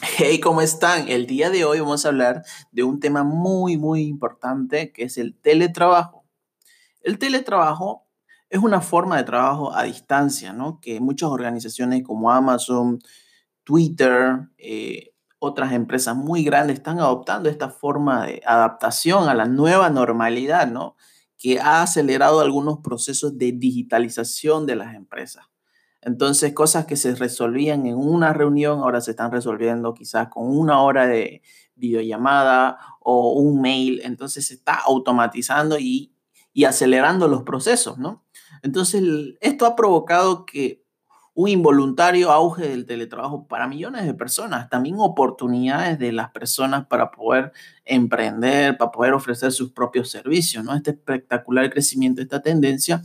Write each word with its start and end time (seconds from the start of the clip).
Hey, 0.00 0.40
¿cómo 0.40 0.60
están? 0.62 1.08
El 1.08 1.26
día 1.26 1.50
de 1.50 1.64
hoy 1.64 1.80
vamos 1.80 2.04
a 2.04 2.08
hablar 2.08 2.44
de 2.70 2.82
un 2.82 3.00
tema 3.00 3.24
muy, 3.24 3.76
muy 3.76 4.02
importante 4.02 4.92
que 4.92 5.04
es 5.04 5.18
el 5.18 5.34
teletrabajo. 5.34 6.24
El 7.02 7.18
teletrabajo 7.18 8.06
es 8.48 8.60
una 8.60 8.80
forma 8.80 9.16
de 9.16 9.24
trabajo 9.24 9.74
a 9.74 9.82
distancia, 9.84 10.52
¿no? 10.52 10.80
Que 10.80 11.00
muchas 11.00 11.28
organizaciones 11.30 12.02
como 12.04 12.30
Amazon, 12.30 13.00
Twitter, 13.64 14.48
eh, 14.58 15.12
otras 15.38 15.72
empresas 15.72 16.16
muy 16.16 16.44
grandes 16.44 16.76
están 16.78 16.98
adoptando 17.00 17.48
esta 17.48 17.68
forma 17.68 18.26
de 18.26 18.42
adaptación 18.46 19.28
a 19.28 19.34
la 19.34 19.46
nueva 19.46 19.90
normalidad, 19.90 20.66
¿no? 20.68 20.96
Que 21.38 21.60
ha 21.60 21.82
acelerado 21.82 22.40
algunos 22.40 22.78
procesos 22.80 23.38
de 23.38 23.52
digitalización 23.52 24.66
de 24.66 24.76
las 24.76 24.94
empresas. 24.94 25.51
Entonces, 26.02 26.52
cosas 26.52 26.84
que 26.84 26.96
se 26.96 27.14
resolvían 27.14 27.86
en 27.86 27.96
una 27.96 28.32
reunión 28.32 28.80
ahora 28.80 29.00
se 29.00 29.12
están 29.12 29.30
resolviendo 29.30 29.94
quizás 29.94 30.28
con 30.28 30.46
una 30.46 30.82
hora 30.82 31.06
de 31.06 31.42
videollamada 31.76 32.78
o 33.00 33.32
un 33.34 33.60
mail. 33.60 34.00
Entonces, 34.04 34.48
se 34.48 34.54
está 34.54 34.74
automatizando 34.74 35.78
y, 35.78 36.12
acelerando 36.66 37.28
los 37.28 37.44
procesos, 37.44 37.98
¿no? 37.98 38.24
Entonces, 38.62 39.02
esto 39.40 39.64
ha 39.64 39.76
provocado 39.76 40.44
que 40.44 40.82
un 41.34 41.48
involuntario 41.48 42.30
auge 42.30 42.68
del 42.68 42.84
teletrabajo 42.84 43.46
para 43.46 43.66
millones 43.66 44.04
de 44.04 44.12
personas, 44.12 44.68
también 44.68 44.96
oportunidades 44.98 45.98
de 45.98 46.12
las 46.12 46.30
personas 46.30 46.86
para 46.86 47.10
poder 47.10 47.52
emprender, 47.86 48.76
para 48.76 48.90
poder 48.90 49.14
ofrecer 49.14 49.50
sus 49.50 49.72
propios 49.72 50.10
servicios, 50.10 50.62
¿no? 50.62 50.74
Este 50.74 50.90
espectacular 50.90 51.70
crecimiento, 51.70 52.20
esta 52.20 52.42
tendencia, 52.42 53.02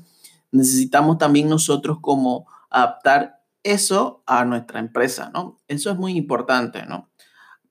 necesitamos 0.51 1.17
también 1.17 1.47
nosotros 1.47 1.99
como 2.01 2.47
adaptar 2.77 3.41
eso 3.63 4.23
a 4.25 4.45
nuestra 4.45 4.79
empresa, 4.79 5.29
¿no? 5.33 5.59
Eso 5.67 5.91
es 5.91 5.97
muy 5.97 6.15
importante, 6.17 6.85
¿no? 6.85 7.09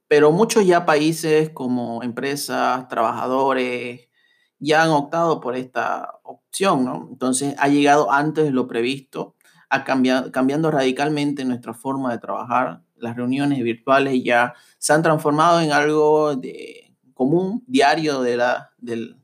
Pero 0.09 0.31
muchos 0.33 0.67
ya 0.67 0.87
países 0.87 1.51
como 1.51 2.03
empresas, 2.03 2.87
trabajadores, 2.89 4.09
ya 4.59 4.83
han 4.83 4.91
optado 4.91 5.41
por 5.41 5.57
esta 5.57 6.19
opción, 6.23 6.85
¿no? 6.85 7.09
Entonces 7.11 7.55
ha 7.59 7.69
llegado 7.69 8.13
antes 8.13 8.45
de 8.45 8.51
lo 8.51 8.67
previsto, 8.67 9.37
ha 9.69 9.85
cambiado, 9.85 10.31
cambiando 10.33 10.71
radicalmente 10.71 11.45
nuestra 11.45 11.75
forma 11.75 12.13
de 12.13 12.19
trabajar. 12.19 12.83
Las 12.97 13.17
reuniones 13.17 13.63
virtuales 13.63 14.23
ya 14.25 14.55
se 14.79 14.93
han 14.93 15.03
transformado 15.03 15.61
en 15.61 15.73
algo 15.73 16.37
de 16.37 16.95
común, 17.15 17.65
diario 17.67 18.21
de 18.21 18.37
la, 18.37 18.71
del 18.79 19.17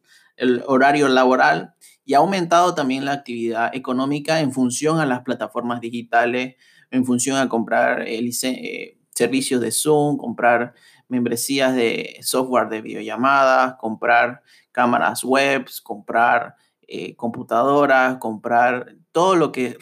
el 0.42 0.64
horario 0.66 1.08
laboral 1.08 1.74
y 2.04 2.14
ha 2.14 2.18
aumentado 2.18 2.74
también 2.74 3.04
la 3.04 3.12
actividad 3.12 3.74
económica 3.74 4.40
en 4.40 4.52
función 4.52 4.98
a 4.98 5.06
las 5.06 5.20
plataformas 5.20 5.80
digitales, 5.80 6.56
en 6.90 7.04
función 7.04 7.36
a 7.38 7.48
comprar 7.48 8.02
el, 8.02 8.32
eh, 8.42 8.98
servicios 9.14 9.60
de 9.60 9.70
Zoom, 9.70 10.16
comprar 10.16 10.74
membresías 11.08 11.74
de 11.76 12.18
software 12.22 12.68
de 12.68 12.82
videollamadas, 12.82 13.76
comprar 13.78 14.42
cámaras 14.72 15.22
web, 15.22 15.66
comprar 15.84 16.56
eh, 16.88 17.14
computadoras, 17.14 18.16
comprar 18.16 18.96
todo 19.12 19.36
lo 19.36 19.52
que 19.52 19.78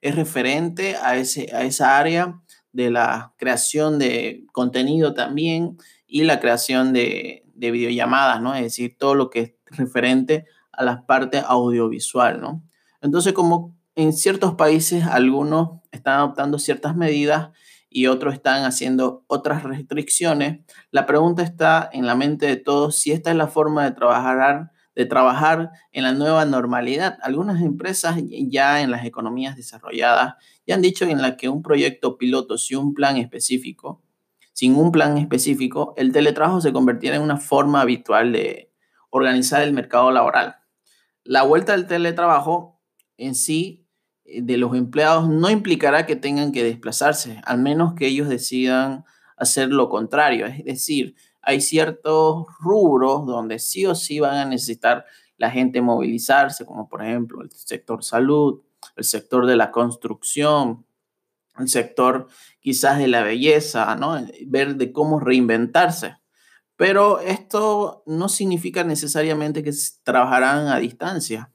es 0.00 0.14
referente 0.14 0.96
a, 0.96 1.16
ese, 1.16 1.48
a 1.52 1.62
esa 1.62 1.98
área 1.98 2.40
de 2.72 2.90
la 2.90 3.34
creación 3.36 3.98
de 3.98 4.44
contenido 4.52 5.14
también 5.14 5.76
y 6.06 6.24
la 6.24 6.40
creación 6.40 6.92
de, 6.92 7.44
de 7.54 7.70
videollamadas, 7.70 8.40
¿no? 8.40 8.54
Es 8.54 8.62
decir, 8.62 8.96
todo 8.98 9.14
lo 9.14 9.30
que 9.30 9.40
es 9.40 9.76
referente 9.76 10.46
a 10.72 10.84
la 10.84 11.06
parte 11.06 11.42
audiovisual, 11.46 12.40
¿no? 12.40 12.62
Entonces, 13.02 13.32
como 13.32 13.76
en 13.94 14.12
ciertos 14.12 14.54
países 14.54 15.04
algunos 15.04 15.80
están 15.90 16.18
adoptando 16.18 16.58
ciertas 16.58 16.96
medidas 16.96 17.50
y 17.88 18.06
otros 18.06 18.34
están 18.34 18.64
haciendo 18.64 19.24
otras 19.26 19.62
restricciones, 19.64 20.60
la 20.90 21.06
pregunta 21.06 21.42
está 21.42 21.88
en 21.92 22.06
la 22.06 22.14
mente 22.14 22.46
de 22.46 22.56
todos 22.56 22.96
si 22.96 23.12
esta 23.12 23.30
es 23.30 23.36
la 23.36 23.48
forma 23.48 23.84
de 23.84 23.92
trabajar 23.92 24.70
de 24.94 25.06
trabajar 25.06 25.70
en 25.92 26.02
la 26.02 26.12
nueva 26.12 26.44
normalidad. 26.44 27.18
Algunas 27.22 27.62
empresas 27.62 28.16
ya 28.28 28.82
en 28.82 28.90
las 28.90 29.04
economías 29.04 29.56
desarrolladas 29.56 30.34
ya 30.66 30.74
han 30.74 30.82
dicho 30.82 31.04
en 31.04 31.22
la 31.22 31.36
que 31.36 31.48
un 31.48 31.62
proyecto 31.62 32.18
piloto, 32.18 32.58
si 32.58 32.74
un 32.74 32.94
plan 32.94 33.16
específico, 33.16 34.02
sin 34.52 34.76
un 34.76 34.92
plan 34.92 35.16
específico, 35.16 35.94
el 35.96 36.12
teletrabajo 36.12 36.60
se 36.60 36.72
convertirá 36.72 37.16
en 37.16 37.22
una 37.22 37.38
forma 37.38 37.80
habitual 37.80 38.32
de 38.32 38.72
organizar 39.10 39.62
el 39.62 39.72
mercado 39.72 40.10
laboral. 40.10 40.56
La 41.24 41.42
vuelta 41.42 41.72
del 41.72 41.86
teletrabajo 41.86 42.80
en 43.16 43.34
sí 43.34 43.86
eh, 44.24 44.42
de 44.42 44.56
los 44.56 44.74
empleados 44.74 45.28
no 45.28 45.50
implicará 45.50 46.06
que 46.06 46.16
tengan 46.16 46.52
que 46.52 46.64
desplazarse, 46.64 47.40
al 47.44 47.58
menos 47.58 47.94
que 47.94 48.06
ellos 48.06 48.28
decidan 48.28 49.04
hacer 49.36 49.70
lo 49.70 49.88
contrario. 49.88 50.46
Es 50.46 50.64
decir, 50.64 51.16
hay 51.42 51.60
ciertos 51.60 52.46
rubros 52.60 53.26
donde 53.26 53.58
sí 53.58 53.86
o 53.86 53.94
sí 53.94 54.20
van 54.20 54.36
a 54.36 54.44
necesitar 54.44 55.06
la 55.36 55.50
gente 55.50 55.80
movilizarse, 55.80 56.66
como 56.66 56.88
por 56.88 57.02
ejemplo 57.02 57.42
el 57.42 57.50
sector 57.50 58.04
salud, 58.04 58.62
el 58.96 59.04
sector 59.04 59.46
de 59.46 59.56
la 59.56 59.70
construcción, 59.70 60.84
el 61.58 61.68
sector 61.68 62.28
quizás 62.60 62.98
de 62.98 63.08
la 63.08 63.22
belleza, 63.22 63.96
¿no? 63.96 64.18
Ver 64.46 64.76
de 64.76 64.92
cómo 64.92 65.20
reinventarse. 65.20 66.16
Pero 66.76 67.20
esto 67.20 68.02
no 68.06 68.28
significa 68.28 68.84
necesariamente 68.84 69.62
que 69.62 69.72
trabajarán 70.02 70.68
a 70.68 70.78
distancia, 70.78 71.52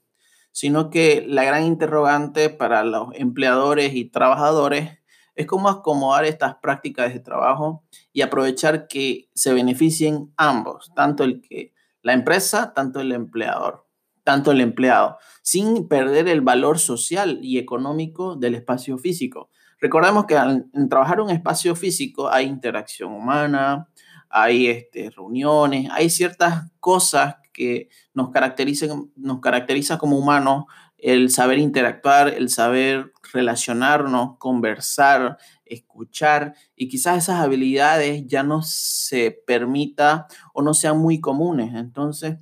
sino 0.52 0.90
que 0.90 1.24
la 1.26 1.44
gran 1.44 1.64
interrogante 1.64 2.48
para 2.48 2.84
los 2.84 3.08
empleadores 3.14 3.94
y 3.94 4.04
trabajadores 4.04 4.98
es 5.36 5.46
cómo 5.46 5.68
acomodar 5.68 6.24
estas 6.24 6.56
prácticas 6.56 7.12
de 7.12 7.20
trabajo 7.20 7.84
y 8.12 8.22
aprovechar 8.22 8.88
que 8.88 9.28
se 9.34 9.52
beneficien 9.52 10.32
ambos, 10.36 10.92
tanto 10.96 11.24
el 11.24 11.42
que 11.42 11.72
la 12.02 12.14
empresa, 12.14 12.72
tanto 12.74 13.00
el 13.00 13.12
empleador, 13.12 13.86
tanto 14.24 14.50
el 14.50 14.60
empleado, 14.60 15.18
sin 15.42 15.86
perder 15.88 16.26
el 16.28 16.40
valor 16.40 16.78
social 16.78 17.38
y 17.42 17.58
económico 17.58 18.34
del 18.34 18.54
espacio 18.54 18.98
físico. 18.98 19.50
Recordemos 19.78 20.24
que 20.24 20.36
en 20.36 20.88
trabajar 20.88 21.20
un 21.20 21.30
espacio 21.30 21.76
físico 21.76 22.28
hay 22.28 22.46
interacción 22.46 23.12
humana, 23.12 23.88
hay 24.30 24.68
este, 24.68 25.10
reuniones, 25.10 25.88
hay 25.92 26.10
ciertas 26.10 26.70
cosas 26.80 27.36
que 27.52 27.88
nos 28.14 28.30
caracterizan, 28.30 29.10
nos 29.16 29.40
caracteriza 29.40 29.98
como 29.98 30.18
humanos, 30.18 30.64
el 30.98 31.30
saber 31.30 31.58
interactuar, 31.58 32.28
el 32.28 32.48
saber 32.48 33.12
relacionarnos, 33.32 34.38
conversar, 34.38 35.38
escuchar, 35.64 36.54
y 36.74 36.88
quizás 36.88 37.18
esas 37.18 37.40
habilidades 37.40 38.26
ya 38.26 38.42
no 38.42 38.62
se 38.62 39.30
permita 39.46 40.26
o 40.54 40.62
no 40.62 40.74
sean 40.74 40.98
muy 40.98 41.20
comunes. 41.20 41.74
Entonces, 41.74 42.36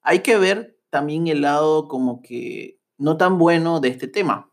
hay 0.00 0.20
que 0.20 0.36
ver 0.38 0.78
también 0.90 1.28
el 1.28 1.42
lado 1.42 1.88
como 1.88 2.22
que 2.22 2.80
no 2.98 3.16
tan 3.16 3.38
bueno 3.38 3.80
de 3.80 3.88
este 3.88 4.08
tema. 4.08 4.50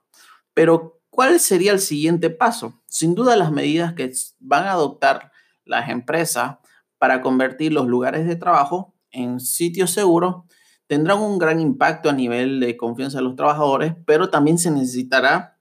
Pero, 0.54 1.02
¿cuál 1.10 1.40
sería 1.40 1.72
el 1.72 1.80
siguiente 1.80 2.30
paso? 2.30 2.82
Sin 2.86 3.16
duda, 3.16 3.36
las 3.36 3.52
medidas 3.52 3.94
que 3.94 4.12
van 4.40 4.66
a 4.66 4.72
adoptar 4.72 5.32
las 5.66 5.90
empresas 5.90 6.58
para 6.98 7.22
convertir 7.22 7.74
los 7.74 7.88
lugares 7.88 8.28
de 8.28 8.36
trabajo 8.36 8.94
en 9.12 9.40
sitios 9.40 9.92
seguros 9.92 10.44
tendrán 10.90 11.20
un 11.20 11.38
gran 11.38 11.60
impacto 11.60 12.10
a 12.10 12.14
nivel 12.14 12.60
de 12.60 12.76
confianza 12.76 13.20
de 13.20 13.24
los 13.24 13.36
trabajadores, 13.36 13.94
pero 14.08 14.32
también 14.32 14.58
se 14.58 14.72
necesitará 14.72 15.60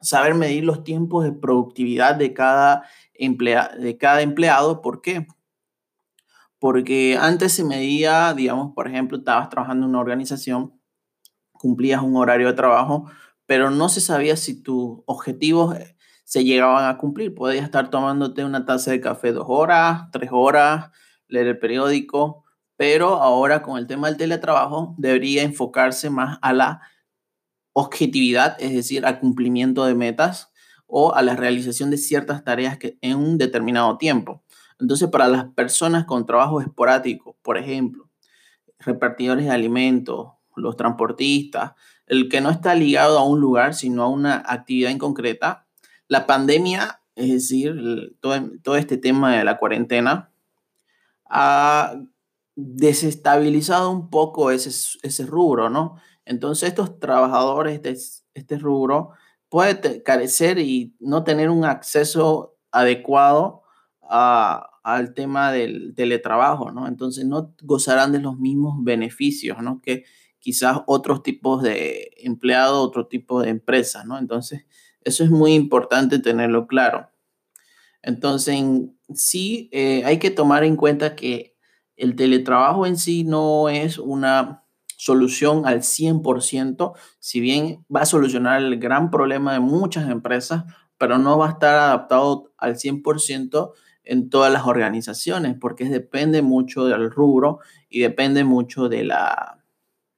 saber 0.00 0.34
medir 0.34 0.64
los 0.64 0.84
tiempos 0.84 1.24
de 1.24 1.32
productividad 1.32 2.14
de 2.14 2.32
cada, 2.34 2.84
de 3.18 3.98
cada 3.98 4.22
empleado. 4.22 4.80
¿Por 4.80 5.02
qué? 5.02 5.26
Porque 6.60 7.18
antes 7.20 7.52
se 7.52 7.64
medía, 7.64 8.32
digamos, 8.32 8.72
por 8.76 8.86
ejemplo, 8.86 9.18
estabas 9.18 9.48
trabajando 9.48 9.86
en 9.86 9.90
una 9.90 10.00
organización, 10.00 10.80
cumplías 11.50 12.00
un 12.00 12.16
horario 12.16 12.46
de 12.46 12.52
trabajo, 12.52 13.10
pero 13.46 13.72
no 13.72 13.88
se 13.88 14.00
sabía 14.00 14.36
si 14.36 14.62
tus 14.62 15.00
objetivos 15.06 15.76
se 16.22 16.44
llegaban 16.44 16.88
a 16.88 16.96
cumplir. 16.96 17.34
Podías 17.34 17.64
estar 17.64 17.90
tomándote 17.90 18.44
una 18.44 18.64
taza 18.64 18.92
de 18.92 19.00
café 19.00 19.32
dos 19.32 19.46
horas, 19.48 20.12
tres 20.12 20.30
horas, 20.32 20.92
leer 21.26 21.48
el 21.48 21.58
periódico, 21.58 22.43
pero 22.76 23.22
ahora 23.22 23.62
con 23.62 23.78
el 23.78 23.86
tema 23.86 24.08
del 24.08 24.16
teletrabajo 24.16 24.94
debería 24.98 25.42
enfocarse 25.42 26.10
más 26.10 26.38
a 26.42 26.52
la 26.52 26.80
objetividad, 27.72 28.56
es 28.60 28.72
decir, 28.72 29.04
al 29.04 29.20
cumplimiento 29.20 29.84
de 29.84 29.94
metas 29.94 30.52
o 30.86 31.14
a 31.14 31.22
la 31.22 31.36
realización 31.36 31.90
de 31.90 31.98
ciertas 31.98 32.44
tareas 32.44 32.78
que 32.78 32.98
en 33.00 33.16
un 33.16 33.38
determinado 33.38 33.98
tiempo. 33.98 34.42
Entonces, 34.78 35.08
para 35.08 35.28
las 35.28 35.46
personas 35.54 36.04
con 36.04 36.26
trabajo 36.26 36.60
esporádico, 36.60 37.36
por 37.42 37.58
ejemplo, 37.58 38.08
repartidores 38.78 39.46
de 39.46 39.50
alimentos, 39.50 40.32
los 40.56 40.76
transportistas, 40.76 41.72
el 42.06 42.28
que 42.28 42.40
no 42.40 42.50
está 42.50 42.74
ligado 42.74 43.18
a 43.18 43.24
un 43.24 43.40
lugar, 43.40 43.74
sino 43.74 44.02
a 44.02 44.08
una 44.08 44.42
actividad 44.46 44.90
en 44.90 44.98
concreta, 44.98 45.66
la 46.08 46.26
pandemia, 46.26 47.00
es 47.16 47.30
decir, 47.30 48.16
todo, 48.20 48.76
este 48.76 48.96
tema 48.96 49.36
de 49.36 49.44
la 49.44 49.58
cuarentena, 49.58 50.30
ha 51.24 51.94
desestabilizado 52.56 53.90
un 53.90 54.10
poco 54.10 54.50
ese, 54.50 54.70
ese 55.02 55.26
rubro, 55.26 55.70
¿no? 55.70 55.96
Entonces 56.24 56.70
estos 56.70 56.98
trabajadores 56.98 57.82
de 57.82 57.98
este 58.34 58.58
rubro 58.58 59.10
pueden 59.48 60.00
carecer 60.00 60.58
y 60.58 60.96
no 61.00 61.24
tener 61.24 61.50
un 61.50 61.64
acceso 61.64 62.56
adecuado 62.70 63.62
al 64.00 65.14
tema 65.14 65.50
del 65.52 65.94
teletrabajo, 65.94 66.70
¿no? 66.70 66.86
Entonces 66.86 67.24
no 67.24 67.54
gozarán 67.62 68.12
de 68.12 68.20
los 68.20 68.38
mismos 68.38 68.82
beneficios, 68.82 69.62
¿no? 69.62 69.80
Que 69.80 70.04
quizás 70.38 70.82
otros 70.86 71.22
tipos 71.22 71.62
de 71.62 72.10
empleados, 72.18 72.86
otro 72.86 73.06
tipo 73.06 73.40
de 73.42 73.48
empresas, 73.48 74.04
¿no? 74.04 74.18
Entonces, 74.18 74.66
eso 75.00 75.24
es 75.24 75.30
muy 75.30 75.54
importante 75.54 76.18
tenerlo 76.18 76.66
claro. 76.66 77.08
Entonces, 78.02 78.62
sí, 79.14 79.70
eh, 79.72 80.02
hay 80.04 80.18
que 80.18 80.30
tomar 80.30 80.64
en 80.64 80.76
cuenta 80.76 81.16
que 81.16 81.53
el 81.96 82.16
teletrabajo 82.16 82.86
en 82.86 82.96
sí 82.96 83.24
no 83.24 83.68
es 83.68 83.98
una 83.98 84.64
solución 84.96 85.66
al 85.66 85.80
100%, 85.80 86.92
si 87.18 87.40
bien 87.40 87.84
va 87.94 88.02
a 88.02 88.06
solucionar 88.06 88.62
el 88.62 88.78
gran 88.78 89.10
problema 89.10 89.52
de 89.52 89.60
muchas 89.60 90.08
empresas, 90.08 90.64
pero 90.98 91.18
no 91.18 91.38
va 91.38 91.48
a 91.48 91.50
estar 91.52 91.74
adaptado 91.74 92.52
al 92.56 92.76
100% 92.76 93.72
en 94.04 94.30
todas 94.30 94.52
las 94.52 94.66
organizaciones, 94.66 95.56
porque 95.60 95.84
depende 95.86 96.42
mucho 96.42 96.84
del 96.86 97.10
rubro 97.10 97.58
y 97.88 98.00
depende 98.00 98.44
mucho 98.44 98.88
de 98.88 99.04
la, 99.04 99.64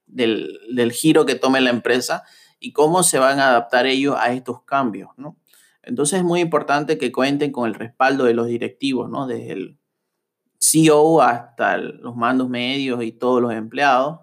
del, 0.05 0.59
del, 0.73 0.91
giro 0.91 1.25
que 1.25 1.35
tome 1.35 1.61
la 1.61 1.69
empresa 1.69 2.23
y 2.59 2.73
cómo 2.73 3.03
se 3.03 3.19
van 3.19 3.39
a 3.39 3.49
adaptar 3.49 3.85
ellos 3.85 4.15
a 4.19 4.33
estos 4.33 4.63
cambios, 4.63 5.09
¿no? 5.17 5.37
Entonces 5.83 6.19
es 6.19 6.25
muy 6.25 6.41
importante 6.41 6.97
que 6.97 7.13
cuenten 7.13 7.51
con 7.53 7.67
el 7.67 7.73
respaldo 7.73 8.25
de 8.25 8.33
los 8.33 8.47
directivos, 8.47 9.09
¿no? 9.09 9.25
Desde 9.25 9.53
el 9.53 9.76
CEO 10.59 11.21
hasta 11.21 11.77
los 11.77 12.15
mandos 12.15 12.49
medios 12.49 13.03
y 13.03 13.11
todos 13.11 13.41
los 13.41 13.53
empleados. 13.53 14.19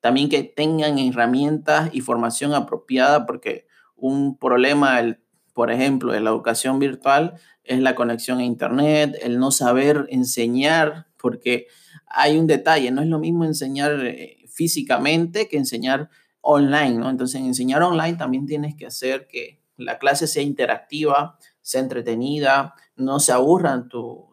También 0.00 0.28
que 0.28 0.42
tengan 0.42 0.98
herramientas 0.98 1.90
y 1.92 2.00
formación 2.00 2.54
apropiada, 2.54 3.26
porque 3.26 3.66
un 3.96 4.38
problema, 4.38 4.98
el, 5.00 5.20
por 5.52 5.70
ejemplo, 5.70 6.12
de 6.12 6.20
la 6.20 6.30
educación 6.30 6.78
virtual 6.78 7.34
es 7.64 7.80
la 7.80 7.94
conexión 7.94 8.38
a 8.38 8.44
Internet, 8.44 9.16
el 9.22 9.38
no 9.38 9.50
saber 9.50 10.06
enseñar, 10.08 11.06
porque 11.18 11.66
hay 12.06 12.38
un 12.38 12.46
detalle, 12.46 12.90
no 12.90 13.02
es 13.02 13.08
lo 13.08 13.18
mismo 13.18 13.44
enseñar 13.44 14.04
eh, 14.06 14.38
físicamente 14.48 15.48
que 15.48 15.58
enseñar 15.58 16.08
online, 16.40 16.98
¿no? 16.98 17.10
Entonces, 17.10 17.40
en 17.40 17.46
enseñar 17.46 17.82
online 17.82 18.16
también 18.16 18.46
tienes 18.46 18.74
que 18.74 18.86
hacer 18.86 19.26
que 19.28 19.60
la 19.76 19.98
clase 19.98 20.26
sea 20.26 20.42
interactiva, 20.42 21.38
sea 21.62 21.82
entretenida, 21.82 22.74
no 22.96 23.20
se 23.20 23.32
aburran 23.32 23.88
tus 23.88 24.30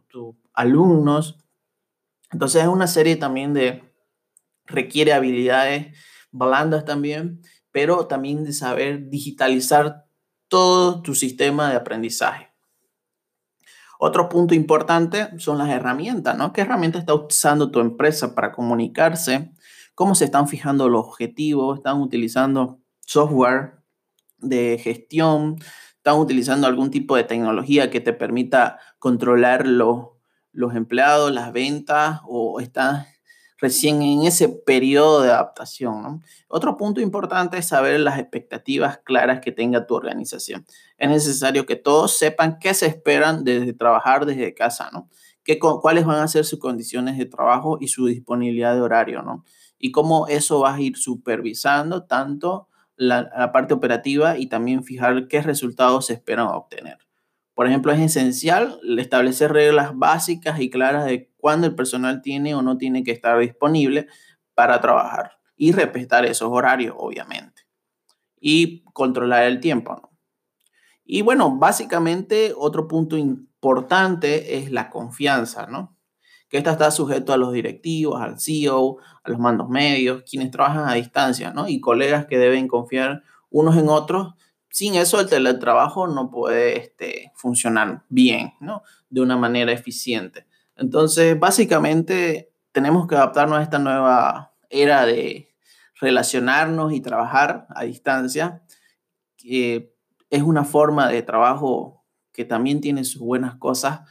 alumnos. 0.58 1.38
Entonces, 2.32 2.64
es 2.64 2.68
una 2.68 2.88
serie 2.88 3.16
también 3.16 3.54
de, 3.54 3.84
requiere 4.66 5.14
habilidades 5.14 5.96
blandas 6.32 6.84
también, 6.84 7.42
pero 7.72 8.08
también 8.08 8.44
de 8.44 8.52
saber 8.52 9.10
digitalizar 9.10 10.08
todo 10.50 11.02
tu 11.02 11.16
sistema 11.16 11.70
de 11.70 11.78
aprendizaje. 11.78 12.52
Otro 14.00 14.30
punto 14.30 14.54
importante 14.54 15.30
son 15.40 15.60
las 15.60 15.70
herramientas, 15.70 16.38
¿no? 16.38 16.54
¿Qué 16.54 16.62
herramienta 16.62 17.00
está 17.00 17.14
usando 17.14 17.72
tu 17.72 17.80
empresa 17.80 18.36
para 18.36 18.52
comunicarse? 18.52 19.52
¿Cómo 19.96 20.16
se 20.16 20.26
están 20.26 20.48
fijando 20.48 20.90
los 20.90 21.06
objetivos? 21.06 21.78
¿Están 21.78 22.02
utilizando 22.02 22.80
software 23.00 23.80
de 24.38 24.80
gestión? 24.84 25.58
¿Están 25.96 26.18
utilizando 26.20 26.68
algún 26.68 26.92
tipo 26.92 27.16
de 27.16 27.24
tecnología 27.24 27.90
que 27.90 28.00
te 28.00 28.14
permita 28.14 28.80
controlar 29.00 29.68
los, 29.68 30.17
los 30.58 30.76
empleados, 30.76 31.32
las 31.32 31.54
ventas? 31.54 32.20
¿O 32.26 32.60
están 32.60 33.06
recién 33.58 34.02
en 34.02 34.24
ese 34.24 34.50
periodo 34.50 35.22
de 35.22 35.32
adaptación. 35.32 36.24
Otro 36.48 36.78
punto 36.78 37.02
importante 37.02 37.58
es 37.58 37.68
saber 37.68 38.00
las 38.00 38.20
expectativas 38.20 39.00
claras 39.00 39.40
que 39.42 39.52
tenga 39.52 39.88
tu 39.88 39.96
organización. 39.96 40.66
Es 40.98 41.10
necesario 41.10 41.66
que 41.66 41.76
todos 41.76 42.18
sepan 42.18 42.60
qué 42.60 42.74
se 42.74 42.86
esperan 42.86 43.44
desde 43.44 43.74
trabajar 43.74 44.26
desde 44.26 44.54
casa, 44.54 44.90
¿no? 44.94 45.10
¿Qué, 45.44 45.60
cuáles 45.60 46.06
van 46.06 46.20
a 46.20 46.28
ser 46.28 46.46
sus 46.46 46.60
condiciones 46.60 47.18
de 47.18 47.26
trabajo 47.26 47.78
y 47.80 47.88
su 47.88 48.06
disponibilidad 48.06 48.76
de 48.76 48.82
horario, 48.82 49.22
¿no? 49.22 49.44
Y 49.80 49.92
cómo 49.92 50.28
eso 50.28 50.60
va 50.60 50.76
a 50.76 50.82
ir 50.82 50.98
supervisando 50.98 52.04
tanto 52.04 52.68
la, 52.96 53.30
la 53.36 53.52
parte 53.52 53.74
operativa 53.74 54.38
y 54.38 54.48
también 54.48 54.84
fijar 54.84 55.28
qué 55.28 55.42
resultados 55.42 56.08
se 56.08 56.14
esperan 56.14 56.48
obtener. 56.48 57.07
Por 57.58 57.66
ejemplo, 57.66 57.92
es 57.92 58.00
esencial 58.00 58.80
establecer 59.00 59.52
reglas 59.52 59.98
básicas 59.98 60.60
y 60.60 60.70
claras 60.70 61.06
de 61.06 61.32
cuándo 61.38 61.66
el 61.66 61.74
personal 61.74 62.22
tiene 62.22 62.54
o 62.54 62.62
no 62.62 62.78
tiene 62.78 63.04
que 63.04 63.10
estar 63.10 63.40
disponible 63.40 64.06
para 64.54 64.80
trabajar 64.80 65.40
y 65.56 65.72
respetar 65.72 66.24
esos 66.28 66.50
horarios, 66.52 66.94
obviamente. 67.00 67.64
Y 68.40 68.84
controlar 68.94 69.46
el 69.46 69.60
tiempo. 69.60 70.12
Y 71.04 71.24
bueno, 71.24 71.58
básicamente 71.58 72.54
otro 72.56 72.88
punto 72.88 73.18
importante 73.18 74.60
es 74.60 74.72
la 74.72 74.92
confianza, 74.92 75.66
¿no? 75.66 75.98
Que 76.50 76.60
esta 76.60 76.74
está 76.74 76.92
sujeto 76.92 77.34
a 77.34 77.38
los 77.38 77.54
directivos, 77.54 78.22
al 78.22 78.40
CEO, 78.40 78.98
a 79.24 79.32
los 79.32 79.40
mandos 79.40 79.68
medios, 79.68 80.22
quienes 80.30 80.52
trabajan 80.52 80.88
a 80.88 80.94
distancia, 80.94 81.54
¿no? 81.54 81.68
Y 81.68 81.82
colegas 81.82 82.28
que 82.28 82.38
deben 82.38 82.68
confiar 82.68 83.24
unos 83.50 83.76
en 83.78 83.90
otros 83.90 84.36
sin 84.78 84.94
eso 84.94 85.20
el 85.20 85.28
teletrabajo 85.28 86.06
no 86.06 86.30
puede 86.30 86.78
este, 86.78 87.32
funcionar 87.34 88.04
bien, 88.10 88.54
¿no? 88.60 88.84
De 89.10 89.22
una 89.22 89.36
manera 89.36 89.72
eficiente. 89.72 90.46
Entonces, 90.76 91.40
básicamente, 91.40 92.52
tenemos 92.74 93.08
que 93.08 93.16
adaptarnos 93.16 93.58
a 93.58 93.64
esta 93.64 93.80
nueva 93.80 94.54
era 94.70 95.08
de 95.08 95.56
relacionarnos 96.00 96.94
y 96.94 97.02
trabajar 97.02 97.66
a 97.72 97.86
distancia, 97.86 98.62
que 99.36 99.96
es 100.30 100.44
una 100.44 100.64
forma 100.64 101.10
de 101.10 101.24
trabajo 101.24 102.06
que 102.32 102.46
también 102.46 102.80
tiene 102.80 103.04
sus 103.04 103.24
buenas 103.24 103.56
cosas, 103.56 104.02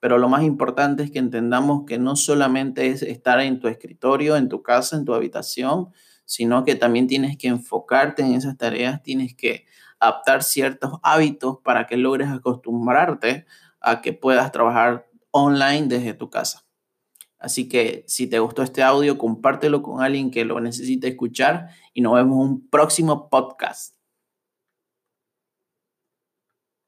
pero 0.00 0.18
lo 0.18 0.28
más 0.28 0.42
importante 0.42 1.04
es 1.04 1.12
que 1.12 1.20
entendamos 1.20 1.84
que 1.86 2.00
no 2.00 2.16
solamente 2.16 2.88
es 2.88 3.02
estar 3.02 3.38
en 3.38 3.60
tu 3.60 3.68
escritorio, 3.68 4.36
en 4.36 4.48
tu 4.48 4.64
casa, 4.64 4.96
en 4.96 5.04
tu 5.04 5.14
habitación, 5.14 5.90
sino 6.24 6.64
que 6.64 6.74
también 6.74 7.06
tienes 7.06 7.38
que 7.38 7.46
enfocarte 7.46 8.22
en 8.22 8.34
esas 8.34 8.56
tareas, 8.56 9.04
tienes 9.04 9.36
que 9.36 9.66
adaptar 9.98 10.42
ciertos 10.42 10.98
hábitos 11.02 11.58
para 11.62 11.86
que 11.86 11.96
logres 11.96 12.28
acostumbrarte 12.28 13.46
a 13.80 14.00
que 14.02 14.12
puedas 14.12 14.52
trabajar 14.52 15.06
online 15.30 15.86
desde 15.86 16.14
tu 16.14 16.30
casa. 16.30 16.64
Así 17.38 17.68
que 17.68 18.04
si 18.06 18.26
te 18.26 18.38
gustó 18.38 18.62
este 18.62 18.82
audio, 18.82 19.18
compártelo 19.18 19.82
con 19.82 20.02
alguien 20.02 20.30
que 20.30 20.44
lo 20.44 20.60
necesite 20.60 21.08
escuchar 21.08 21.68
y 21.92 22.00
nos 22.00 22.14
vemos 22.14 22.36
en 22.36 22.50
un 22.50 22.68
próximo 22.68 23.28
podcast. 23.28 23.95